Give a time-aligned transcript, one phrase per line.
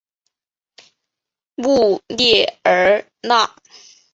[1.57, 3.53] 穆列尔讷。